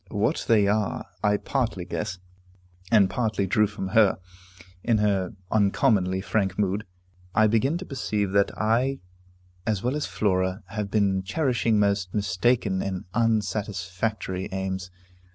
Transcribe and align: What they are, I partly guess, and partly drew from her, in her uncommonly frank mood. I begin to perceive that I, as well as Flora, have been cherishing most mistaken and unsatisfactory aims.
What 0.09 0.45
they 0.47 0.67
are, 0.67 1.05
I 1.23 1.37
partly 1.37 1.85
guess, 1.85 2.17
and 2.91 3.07
partly 3.07 3.45
drew 3.45 3.67
from 3.67 3.89
her, 3.89 4.17
in 4.83 4.97
her 4.97 5.35
uncommonly 5.51 6.21
frank 6.21 6.57
mood. 6.57 6.85
I 7.35 7.45
begin 7.45 7.77
to 7.77 7.85
perceive 7.85 8.31
that 8.31 8.49
I, 8.57 8.97
as 9.67 9.83
well 9.83 9.95
as 9.95 10.07
Flora, 10.07 10.63
have 10.69 10.89
been 10.89 11.21
cherishing 11.21 11.77
most 11.79 12.15
mistaken 12.15 12.81
and 12.81 13.05
unsatisfactory 13.13 14.49
aims. 14.51 14.89